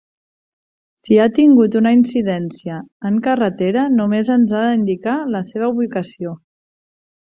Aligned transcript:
Si 1.09 1.19
ha 1.23 1.27
tingut 1.35 1.77
una 1.81 1.91
incidència 1.97 2.79
en 3.11 3.21
carretera, 3.29 3.87
només 4.01 4.35
ens 4.41 4.59
ha 4.59 4.67
d'indicar 4.67 5.19
la 5.39 5.47
seva 5.55 5.75
ubicació. 5.79 6.39